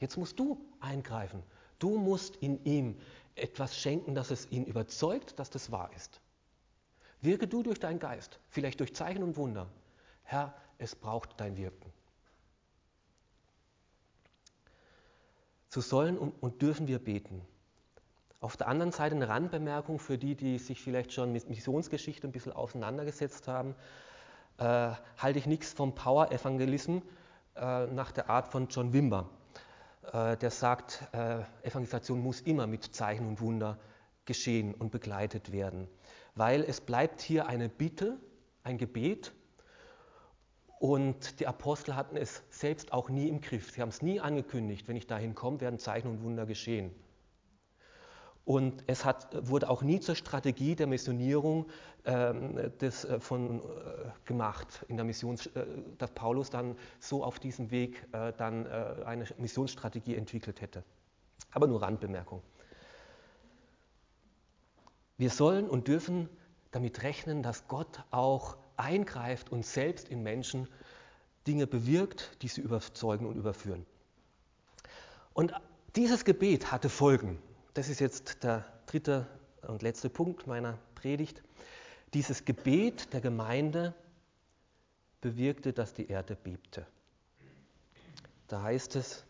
[0.00, 1.42] Jetzt musst du eingreifen.
[1.78, 2.96] Du musst in ihm
[3.34, 6.20] etwas schenken, dass es ihn überzeugt, dass das wahr ist.
[7.20, 9.68] Wirke du durch deinen Geist, vielleicht durch Zeichen und Wunder.
[10.22, 11.92] Herr, es braucht dein Wirken.
[15.68, 17.42] So sollen und dürfen wir beten.
[18.40, 22.32] Auf der anderen Seite eine Randbemerkung für die, die sich vielleicht schon mit Missionsgeschichte ein
[22.32, 23.74] bisschen auseinandergesetzt haben,
[24.58, 26.98] äh, halte ich nichts vom Power-Evangelism
[27.56, 29.28] äh, nach der Art von John Wimber.
[30.12, 33.76] Äh, der sagt, äh, Evangelisation muss immer mit Zeichen und Wunder
[34.24, 35.88] geschehen und begleitet werden,
[36.34, 38.18] weil es bleibt hier eine Bitte,
[38.62, 39.32] ein Gebet
[40.78, 43.72] und die Apostel hatten es selbst auch nie im Griff.
[43.72, 46.94] Sie haben es nie angekündigt, wenn ich dahin komme, werden Zeichen und Wunder geschehen.
[48.48, 51.66] Und es hat, wurde auch nie zur Strategie der Missionierung
[52.06, 53.62] ähm, des, äh, von, äh,
[54.24, 55.66] gemacht, in der Missions, äh,
[55.98, 60.82] dass Paulus dann so auf diesem Weg äh, dann äh, eine Missionsstrategie entwickelt hätte.
[61.50, 62.40] Aber nur Randbemerkung.
[65.18, 66.30] Wir sollen und dürfen
[66.70, 70.68] damit rechnen, dass Gott auch eingreift und selbst in Menschen
[71.46, 73.84] Dinge bewirkt, die sie überzeugen und überführen.
[75.34, 75.52] Und
[75.96, 77.42] dieses Gebet hatte Folgen
[77.78, 79.24] das ist jetzt der dritte
[79.62, 81.44] und letzte Punkt meiner Predigt.
[82.12, 83.94] Dieses Gebet der Gemeinde
[85.20, 86.88] bewirkte, dass die Erde bebte.
[88.48, 89.24] Da heißt es,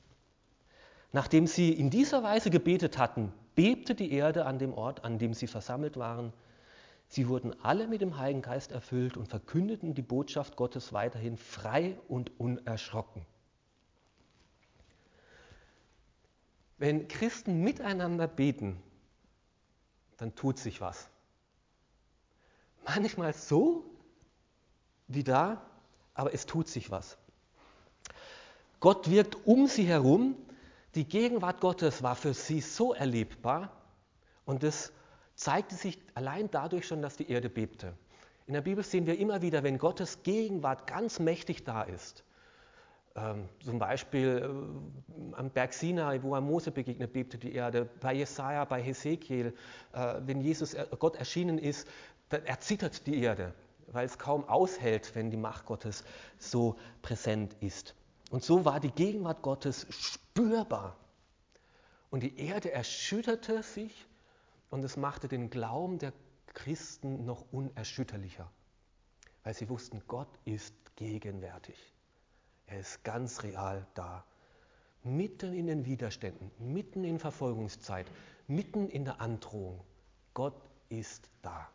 [1.13, 5.35] nachdem sie in dieser Weise gebetet hatten, bebte die Erde an dem Ort, an dem
[5.35, 6.33] sie versammelt waren.
[7.07, 11.99] Sie wurden alle mit dem Heiligen Geist erfüllt und verkündeten die Botschaft Gottes weiterhin frei
[12.09, 13.27] und unerschrocken.
[16.79, 18.81] Wenn Christen miteinander beten,
[20.17, 21.09] dann tut sich was.
[22.85, 23.85] Manchmal so
[25.09, 25.63] wie da,
[26.15, 27.19] aber es tut sich was.
[28.81, 30.37] Gott wirkt um sie herum.
[30.95, 33.73] Die Gegenwart Gottes war für sie so erlebbar
[34.45, 34.93] und es
[35.35, 37.95] zeigte sich allein dadurch schon, dass die Erde bebte.
[38.47, 42.25] In der Bibel sehen wir immer wieder, wenn Gottes Gegenwart ganz mächtig da ist,
[43.65, 47.89] zum Beispiel äh, am Berg Sinai, wo er Mose begegnet, bebte die Erde.
[48.01, 49.55] Bei Jesaja, bei Hesekiel,
[49.93, 51.89] äh, wenn Jesus äh, Gott erschienen ist,
[52.29, 53.55] dann erzittert die Erde,
[53.89, 56.05] weil es kaum aushält, wenn die Macht Gottes
[56.39, 57.95] so präsent ist.
[58.31, 60.97] Und so war die Gegenwart Gottes spürbar.
[62.11, 64.07] Und die Erde erschütterte sich
[64.71, 66.13] und es machte den Glauben der
[66.55, 68.51] Christen noch unerschütterlicher,
[69.45, 71.77] weil sie wussten, Gott ist gegenwärtig.
[72.69, 74.25] Er ist ganz real da.
[75.03, 78.07] Mitten in den Widerständen, mitten in Verfolgungszeit,
[78.47, 79.81] mitten in der Androhung.
[80.35, 81.69] Gott ist da.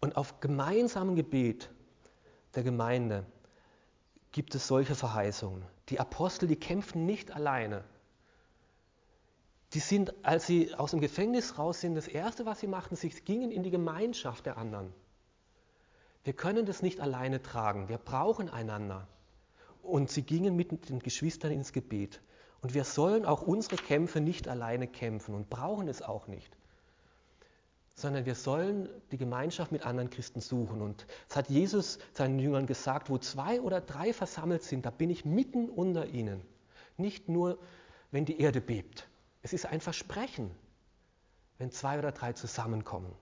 [0.00, 1.70] Und auf gemeinsamem Gebet
[2.54, 3.26] der Gemeinde
[4.32, 5.62] gibt es solche Verheißungen.
[5.90, 7.84] Die Apostel, die kämpfen nicht alleine.
[9.74, 13.10] Die sind, als sie aus dem Gefängnis raus sind, das Erste, was sie machten, sie
[13.10, 14.92] gingen in die Gemeinschaft der anderen.
[16.24, 17.88] Wir können das nicht alleine tragen.
[17.88, 19.08] Wir brauchen einander.
[19.82, 22.20] Und sie gingen mit den Geschwistern ins Gebet.
[22.62, 26.56] Und wir sollen auch unsere Kämpfe nicht alleine kämpfen und brauchen es auch nicht,
[27.94, 30.82] sondern wir sollen die Gemeinschaft mit anderen Christen suchen.
[30.82, 35.08] Und das hat Jesus seinen Jüngern gesagt, wo zwei oder drei versammelt sind, da bin
[35.10, 36.42] ich mitten unter ihnen.
[36.98, 37.58] Nicht nur,
[38.10, 39.08] wenn die Erde bebt.
[39.42, 40.50] Es ist ein Versprechen,
[41.56, 43.14] wenn zwei oder drei zusammenkommen.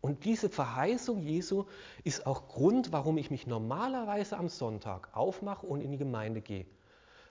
[0.00, 1.66] Und diese Verheißung Jesu
[2.04, 6.66] ist auch Grund, warum ich mich normalerweise am Sonntag aufmache und in die Gemeinde gehe.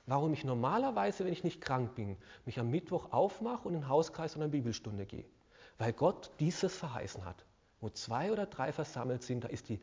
[0.05, 3.89] Warum ich normalerweise, wenn ich nicht krank bin, mich am Mittwoch aufmache und in den
[3.89, 5.25] Hauskreis oder in eine Bibelstunde gehe.
[5.77, 7.45] Weil Gott dieses verheißen hat.
[7.81, 9.79] Wo zwei oder drei versammelt sind, da, ist die,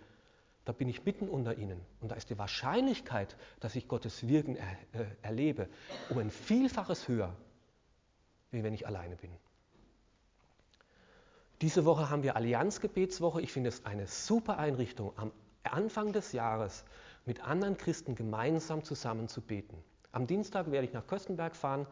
[0.65, 1.81] da bin ich mitten unter ihnen.
[2.01, 5.69] Und da ist die Wahrscheinlichkeit, dass ich Gottes Wirken er, äh, erlebe,
[6.11, 7.35] um ein Vielfaches höher,
[8.51, 9.31] wie wenn ich alleine bin.
[11.63, 13.41] Diese Woche haben wir Allianzgebetswoche.
[13.41, 16.85] Ich finde es eine super Einrichtung, am Anfang des Jahres
[17.25, 19.83] mit anderen Christen gemeinsam zusammen zu beten.
[20.13, 21.87] Am Dienstag werde ich nach Köstenberg fahren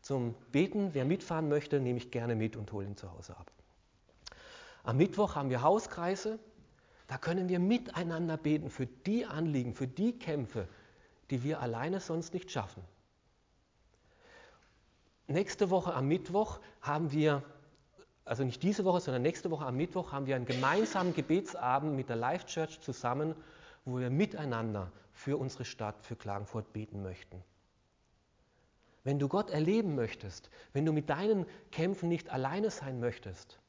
[0.00, 0.90] zum Beten.
[0.94, 3.50] Wer mitfahren möchte, nehme ich gerne mit und hole ihn zu Hause ab.
[4.82, 6.38] Am Mittwoch haben wir Hauskreise.
[7.06, 10.68] Da können wir miteinander beten für die Anliegen, für die Kämpfe,
[11.30, 12.82] die wir alleine sonst nicht schaffen.
[15.26, 17.42] Nächste Woche am Mittwoch haben wir
[18.24, 22.08] also nicht diese Woche, sondern nächste Woche am Mittwoch haben wir einen gemeinsamen Gebetsabend mit
[22.08, 23.34] der Life Church zusammen,
[23.84, 27.42] wo wir miteinander für unsere Stadt, für Klagenfurt beten möchten.
[29.04, 33.60] Wenn du Gott erleben möchtest, wenn du mit deinen Kämpfen nicht alleine sein möchtest,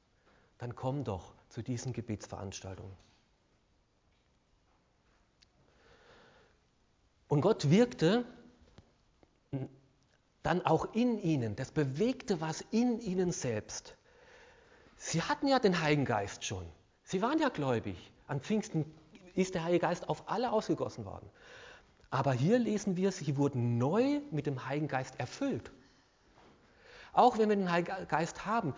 [0.57, 2.95] dann komm doch zu diesen Gebetsveranstaltungen.
[7.27, 8.23] Und Gott wirkte
[10.43, 13.97] dann auch in ihnen, das bewegte was in ihnen selbst.
[15.07, 16.65] Sie hatten ja den Heiligen Geist schon.
[17.03, 18.11] Sie waren ja gläubig.
[18.25, 18.91] An Pfingsten
[19.35, 21.29] ist der Heilige Geist auf alle ausgegossen worden.
[22.09, 25.71] Aber hier lesen wir, sie wurden neu mit dem Heiligen Geist erfüllt.
[27.13, 28.73] Auch wenn wir den Heiligen Geist haben,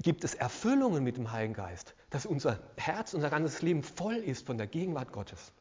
[0.00, 4.46] gibt es Erfüllungen mit dem Heiligen Geist, dass unser Herz, unser ganzes Leben voll ist
[4.46, 5.52] von der Gegenwart Gottes.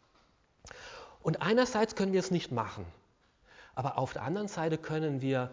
[1.21, 2.85] Und einerseits können wir es nicht machen,
[3.75, 5.51] aber auf der anderen Seite können wir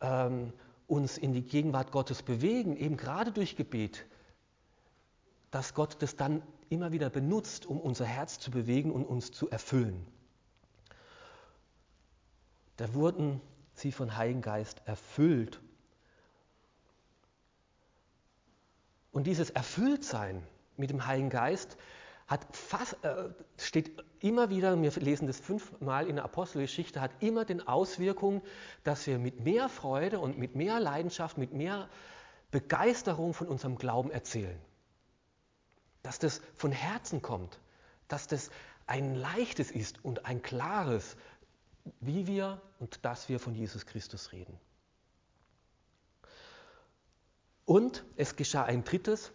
[0.00, 0.52] ähm,
[0.90, 4.06] uns in die Gegenwart Gottes bewegen, eben gerade durch Gebet,
[5.50, 9.48] dass Gott das dann immer wieder benutzt, um unser Herz zu bewegen und uns zu
[9.50, 10.06] erfüllen.
[12.76, 13.40] Da wurden
[13.74, 15.60] sie von Heiligen Geist erfüllt.
[19.12, 20.42] Und dieses Erfülltsein
[20.76, 21.76] mit dem Heiligen Geist
[22.30, 23.90] hat fast, äh, steht
[24.20, 28.40] immer wieder, wir lesen das fünfmal in der Apostelgeschichte, hat immer den Auswirkungen,
[28.84, 31.88] dass wir mit mehr Freude und mit mehr Leidenschaft, mit mehr
[32.52, 34.60] Begeisterung von unserem Glauben erzählen.
[36.04, 37.58] Dass das von Herzen kommt,
[38.06, 38.50] dass das
[38.86, 41.16] ein leichtes ist und ein klares,
[41.98, 44.56] wie wir und dass wir von Jesus Christus reden.
[47.64, 49.32] Und es geschah ein drittes,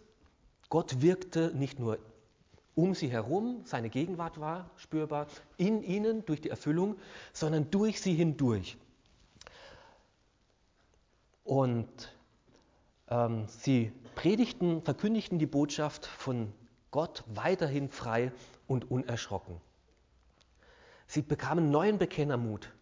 [0.70, 1.98] Gott wirkte nicht nur
[2.76, 6.96] um sie herum, seine Gegenwart war spürbar, in ihnen durch die Erfüllung,
[7.32, 8.76] sondern durch sie hindurch.
[11.42, 11.88] Und
[13.08, 16.52] ähm, sie predigten, verkündigten die Botschaft von
[16.90, 18.30] Gott weiterhin frei
[18.68, 19.58] und unerschrocken.
[21.06, 22.72] Sie bekamen neuen Bekennermut.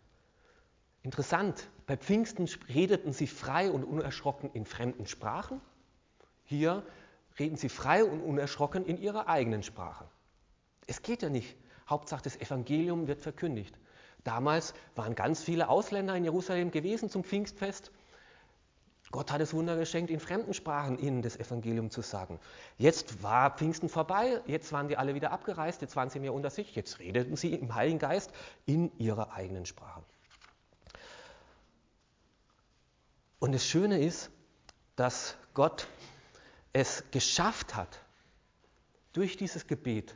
[1.02, 5.60] Interessant, bei Pfingsten redeten sie frei und unerschrocken in fremden Sprachen.
[6.44, 6.82] Hier
[7.38, 10.06] reden sie frei und unerschrocken in ihrer eigenen Sprache.
[10.86, 11.56] Es geht ja nicht
[11.88, 13.78] Hauptsache das Evangelium wird verkündigt.
[14.24, 17.90] Damals waren ganz viele Ausländer in Jerusalem gewesen zum Pfingstfest.
[19.10, 22.40] Gott hat das Wunder geschenkt, in fremden Sprachen ihnen das Evangelium zu sagen.
[22.78, 26.50] Jetzt war Pfingsten vorbei, jetzt waren die alle wieder abgereist, jetzt waren sie mehr unter
[26.50, 28.32] sich, jetzt redeten sie im Heiligen Geist
[28.66, 30.02] in ihrer eigenen Sprache.
[33.38, 34.30] Und das Schöne ist,
[34.96, 35.86] dass Gott
[36.74, 38.00] es geschafft hat,
[39.14, 40.14] durch dieses Gebet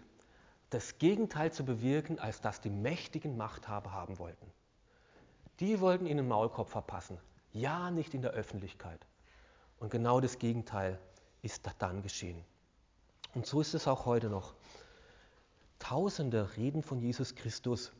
[0.70, 4.52] das Gegenteil zu bewirken, als das die mächtigen Machthaber haben wollten.
[5.60, 7.18] Die wollten ihnen den Maulkorb verpassen.
[7.52, 9.06] Ja, nicht in der Öffentlichkeit.
[9.78, 10.98] Und genau das Gegenteil
[11.42, 12.44] ist dann geschehen.
[13.34, 14.54] Und so ist es auch heute noch.
[15.78, 17.92] Tausende reden von Jesus Christus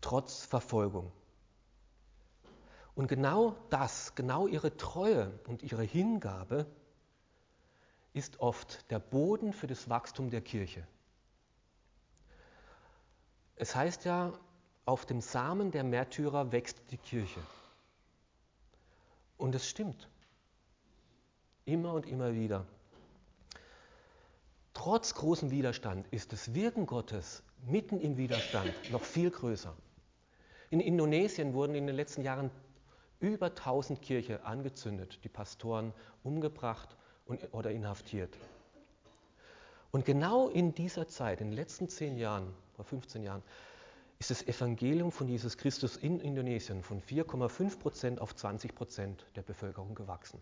[0.00, 1.10] trotz Verfolgung.
[2.94, 6.66] Und genau das, genau ihre Treue und ihre Hingabe
[8.14, 10.86] ist oft der Boden für das Wachstum der Kirche.
[13.56, 14.32] Es heißt ja,
[14.86, 17.40] auf dem Samen der Märtyrer wächst die Kirche.
[19.36, 20.08] Und es stimmt.
[21.64, 22.66] Immer und immer wieder.
[24.74, 29.74] Trotz großem Widerstand ist das Wirken Gottes mitten im Widerstand noch viel größer.
[30.70, 32.50] In Indonesien wurden in den letzten Jahren
[33.18, 35.92] über 1000 Kirchen angezündet, die Pastoren
[36.22, 36.96] umgebracht
[37.26, 38.36] und, oder inhaftiert.
[39.90, 43.42] Und genau in dieser Zeit, in den letzten 10 Jahren oder 15 Jahren,
[44.18, 49.42] ist das Evangelium von Jesus Christus in Indonesien von 4,5 Prozent auf 20 Prozent der
[49.42, 50.40] Bevölkerung gewachsen.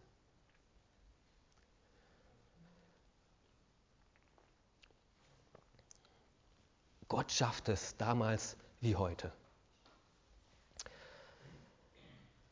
[7.08, 9.32] Gott schafft es damals wie heute.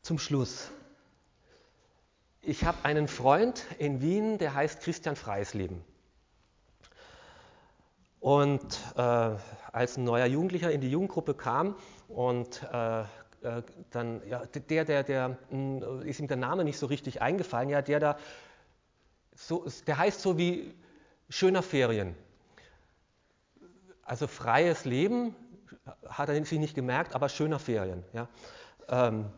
[0.03, 0.69] Zum Schluss.
[2.43, 5.83] Ich habe einen Freund in Wien, der heißt Christian Freisleben.
[8.19, 9.01] Und äh,
[9.71, 11.75] als ein neuer Jugendlicher in die Jugendgruppe kam
[12.07, 13.05] und äh, äh
[13.91, 17.83] dann, ja, der, der, der, hm, ist ihm der Name nicht so richtig eingefallen, ja,
[17.83, 18.17] der da,
[19.35, 20.73] so, der heißt so wie
[21.29, 22.15] schöner Ferien.
[24.03, 25.35] Also freies Leben,
[26.07, 28.03] hat er sich nicht gemerkt, aber schöner Ferien.
[28.13, 28.27] Ja.
[28.87, 29.31] Ähm,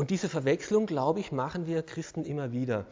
[0.00, 2.86] und diese Verwechslung, glaube ich, machen wir Christen immer wieder.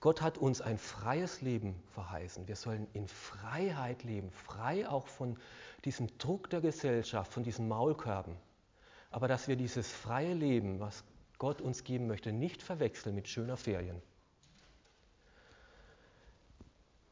[0.00, 2.48] Gott hat uns ein freies Leben verheißen.
[2.48, 5.36] Wir sollen in Freiheit leben, frei auch von
[5.84, 8.34] diesem Druck der Gesellschaft, von diesen Maulkörben.
[9.10, 11.04] Aber dass wir dieses freie Leben, was
[11.36, 14.00] Gott uns geben möchte, nicht verwechseln mit schöner Ferien.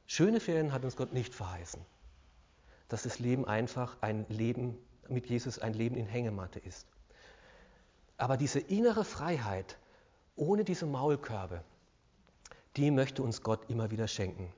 [0.06, 1.84] Schöne Ferien hat uns Gott nicht verheißen.
[2.88, 4.78] Dass das Leben einfach ein Leben
[5.10, 6.86] mit Jesus ein Leben in Hängematte ist.
[8.22, 9.76] Aber diese innere Freiheit
[10.36, 11.64] ohne diese Maulkörbe,
[12.76, 14.52] die möchte uns Gott immer wieder schenken.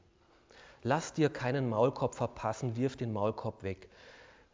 [0.82, 3.88] Lass dir keinen Maulkorb verpassen, wirf den Maulkorb weg.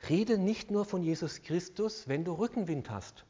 [0.08, 3.24] Rede nicht nur von Jesus Christus, wenn du Rückenwind hast,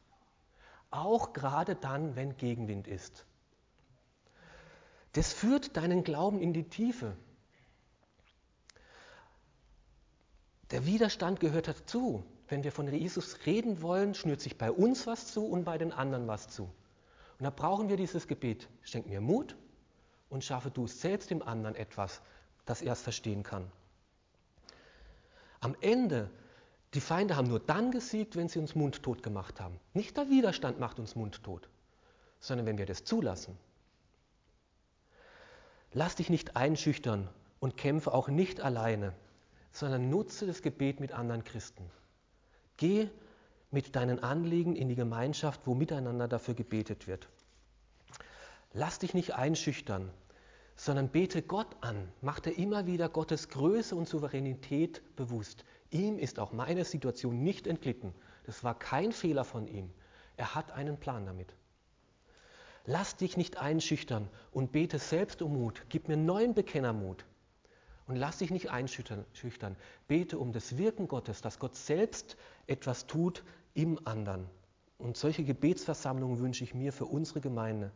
[0.90, 3.24] auch gerade dann, wenn Gegenwind ist.
[5.14, 7.16] Das führt deinen Glauben in die Tiefe.
[10.72, 12.22] Der Widerstand gehört dazu.
[12.50, 15.92] Wenn wir von Jesus reden wollen, schnürt sich bei uns was zu und bei den
[15.92, 16.64] anderen was zu.
[16.64, 18.68] Und da brauchen wir dieses Gebet.
[18.82, 19.56] Schenk mir Mut,
[20.30, 22.22] und schaffe du selbst dem anderen etwas,
[22.64, 23.70] das er es verstehen kann.
[25.60, 26.30] Am Ende,
[26.94, 29.78] die Feinde haben nur dann gesiegt, wenn sie uns mundtot gemacht haben.
[29.92, 31.68] Nicht der Widerstand macht uns mundtot,
[32.38, 33.58] sondern wenn wir das zulassen.
[35.92, 37.28] Lass dich nicht einschüchtern
[37.58, 39.12] und kämpfe auch nicht alleine,
[39.72, 41.90] sondern nutze das Gebet mit anderen Christen.
[42.80, 43.10] Geh
[43.70, 47.28] mit deinen Anliegen in die Gemeinschaft, wo miteinander dafür gebetet wird.
[48.72, 50.10] Lass dich nicht einschüchtern,
[50.76, 52.08] sondern bete Gott an.
[52.22, 55.66] Mach dir immer wieder Gottes Größe und Souveränität bewusst.
[55.90, 58.14] Ihm ist auch meine Situation nicht entglitten.
[58.46, 59.90] Das war kein Fehler von ihm.
[60.38, 61.54] Er hat einen Plan damit.
[62.86, 65.84] Lass dich nicht einschüchtern und bete selbst um Mut.
[65.90, 67.26] Gib mir neuen Bekennermut.
[68.10, 69.76] Und lass dich nicht einschüchtern.
[70.08, 72.36] Bete um das Wirken Gottes, dass Gott selbst
[72.70, 73.44] etwas tut
[73.74, 74.46] im anderen.
[74.98, 77.90] Und solche Gebetsversammlungen wünsche ich mir für unsere Gemeinde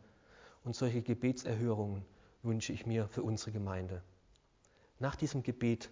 [0.63, 2.03] und solche Gebetserhörungen
[2.43, 4.01] wünsche ich mir für unsere Gemeinde.
[4.99, 5.89] Nach diesem Gebet,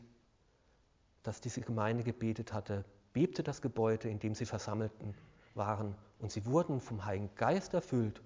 [1.21, 5.13] das diese Gemeinde gebetet hatte, bebte das Gebäude, in dem sie versammelten
[5.53, 8.21] waren, und sie wurden vom Heiligen Geist erfüllt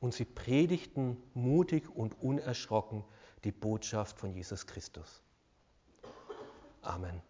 [0.00, 3.04] und sie predigten mutig und unerschrocken
[3.44, 5.22] die Botschaft von Jesus Christus.
[6.82, 7.22] Amen.